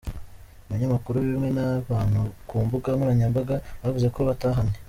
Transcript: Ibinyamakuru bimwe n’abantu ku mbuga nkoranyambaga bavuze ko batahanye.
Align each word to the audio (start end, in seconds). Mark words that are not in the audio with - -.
Ibinyamakuru 0.67 1.15
bimwe 1.25 1.47
n’abantu 1.55 2.21
ku 2.47 2.55
mbuga 2.65 2.89
nkoranyambaga 2.95 3.55
bavuze 3.81 4.07
ko 4.15 4.19
batahanye. 4.29 4.75